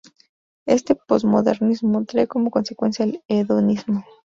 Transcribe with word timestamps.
Este 0.65 0.95
posmodernismo 0.95 2.05
trae 2.05 2.25
como 2.25 2.49
consecuencia 2.49 3.05
el 3.05 3.21
hedonismo. 3.27 4.03